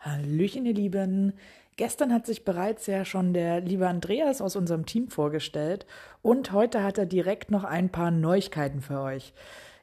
Hallöchen, 0.00 0.66
ihr 0.66 0.74
Lieben. 0.74 1.34
Gestern 1.76 2.12
hat 2.12 2.26
sich 2.26 2.44
bereits 2.44 2.86
ja 2.86 3.04
schon 3.04 3.32
der 3.32 3.60
liebe 3.60 3.86
Andreas 3.86 4.40
aus 4.40 4.56
unserem 4.56 4.86
Team 4.86 5.08
vorgestellt 5.08 5.86
und 6.22 6.50
heute 6.50 6.82
hat 6.82 6.98
er 6.98 7.06
direkt 7.06 7.52
noch 7.52 7.62
ein 7.62 7.90
paar 7.90 8.10
Neuigkeiten 8.10 8.80
für 8.80 9.00
euch. 9.00 9.32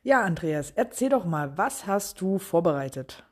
Ja, 0.01 0.21
Andreas, 0.23 0.71
erzähl 0.71 1.09
doch 1.09 1.23
mal, 1.23 1.57
was 1.57 1.87
hast 1.87 2.19
du 2.19 2.39
vorbereitet? 2.39 3.23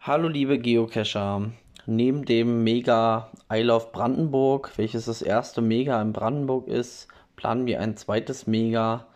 Hallo 0.00 0.28
liebe 0.28 0.58
Geocacher. 0.58 1.50
Neben 1.86 2.26
dem 2.26 2.64
Mega 2.64 3.32
I 3.50 3.62
Love 3.62 3.88
Brandenburg, 3.92 4.72
welches 4.76 5.06
das 5.06 5.22
erste 5.22 5.62
Mega 5.62 6.02
in 6.02 6.12
Brandenburg 6.12 6.68
ist, 6.68 7.08
planen 7.34 7.64
wir 7.64 7.80
ein 7.80 7.96
zweites 7.96 8.46
Mega, 8.46 9.06